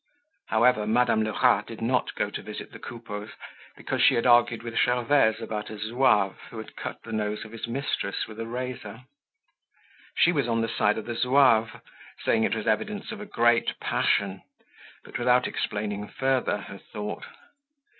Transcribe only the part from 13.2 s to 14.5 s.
a great passion,